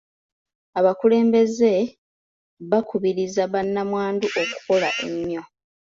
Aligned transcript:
Abakulembeze 0.79 1.71
bakubirizza 2.71 3.43
ba 3.51 3.61
nnamwandu 3.65 4.27
okukola 4.41 4.89
ennyo. 5.05 5.43